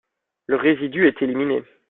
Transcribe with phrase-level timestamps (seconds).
[0.47, 1.61] Le résidu est éliminé.